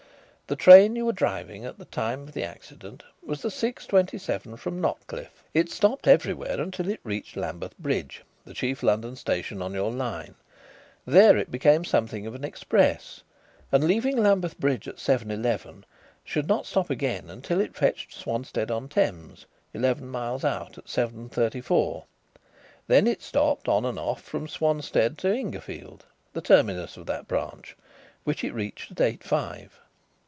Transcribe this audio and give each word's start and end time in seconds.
"The 0.47 0.57
train 0.57 0.97
you 0.97 1.05
were 1.05 1.13
driving 1.13 1.63
at 1.63 1.77
the 1.77 1.85
time 1.85 2.23
of 2.23 2.33
the 2.33 2.43
accident 2.43 3.03
was 3.23 3.41
the 3.41 3.49
six 3.49 3.85
twenty 3.87 4.17
seven 4.17 4.57
from 4.57 4.81
Notcliff. 4.81 5.45
It 5.53 5.71
stopped 5.71 6.09
everywhere 6.09 6.59
until 6.59 6.89
it 6.89 6.99
reached 7.05 7.37
Lambeth 7.37 7.77
Bridge, 7.77 8.25
the 8.43 8.53
chief 8.53 8.83
London 8.83 9.15
station 9.15 9.61
on 9.61 9.73
your 9.73 9.89
line. 9.93 10.35
There 11.05 11.37
it 11.37 11.51
became 11.51 11.85
something 11.85 12.27
of 12.27 12.35
an 12.35 12.43
express, 12.43 13.23
and 13.71 13.85
leaving 13.85 14.17
Lambeth 14.17 14.59
Bridge 14.59 14.89
at 14.89 14.99
seven 14.99 15.31
eleven, 15.31 15.85
should 16.25 16.49
not 16.49 16.65
stop 16.65 16.89
again 16.89 17.29
until 17.29 17.61
it 17.61 17.73
fetched 17.77 18.11
Swanstead 18.11 18.69
on 18.69 18.89
Thames, 18.89 19.45
eleven 19.73 20.09
miles 20.09 20.43
out, 20.43 20.77
at 20.77 20.89
seven 20.89 21.29
thirty 21.29 21.61
four. 21.61 22.03
Then 22.87 23.07
it 23.07 23.21
stopped 23.21 23.69
on 23.69 23.85
and 23.85 23.97
off 23.97 24.21
from 24.21 24.49
Swanstead 24.49 25.17
to 25.19 25.33
Ingerfield, 25.33 26.03
the 26.33 26.41
terminus 26.41 26.97
of 26.97 27.05
that 27.05 27.25
branch, 27.25 27.77
which 28.25 28.43
it 28.43 28.53
reached 28.53 28.91
at 28.91 28.99
eight 28.99 29.23
five." 29.23 29.79